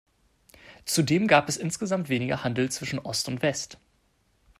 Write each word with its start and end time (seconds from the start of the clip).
Zudem 0.85 1.27
gab 1.27 1.47
es 1.47 1.57
insgesamt 1.57 2.09
weniger 2.09 2.43
Handel 2.43 2.71
zwischen 2.71 2.97
Ost 2.97 3.27
und 3.27 3.43
West. 3.43 3.77